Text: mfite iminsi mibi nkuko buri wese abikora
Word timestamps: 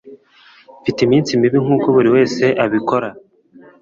mfite 0.81 0.99
iminsi 1.03 1.31
mibi 1.39 1.57
nkuko 1.63 1.87
buri 1.95 2.09
wese 2.15 2.43
abikora 2.65 3.09